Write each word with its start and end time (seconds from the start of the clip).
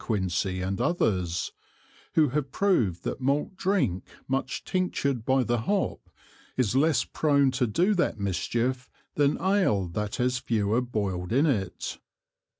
Quincy_ 0.03 0.67
and 0.67 0.81
others, 0.81 1.51
who 2.15 2.29
have 2.29 2.51
proved 2.51 3.03
that 3.03 3.21
Malt 3.21 3.55
Drink 3.55 4.03
much 4.27 4.63
tinctured 4.65 5.23
by 5.25 5.43
the 5.43 5.59
Hop, 5.59 5.99
is 6.57 6.75
less 6.75 7.03
prone 7.03 7.51
to 7.51 7.67
do 7.67 7.93
that 7.93 8.19
mischief, 8.19 8.89
than 9.13 9.39
Ale 9.39 9.85
that 9.89 10.15
has 10.15 10.39
fewer 10.39 10.81
boiled 10.81 11.31
in 11.31 11.45
it. 11.45 11.99